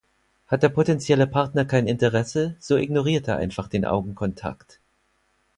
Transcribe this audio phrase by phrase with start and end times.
[0.47, 4.79] Hat der potenzielle Partner kein Interesse, so ignoriert er einfach den Augenkontakt.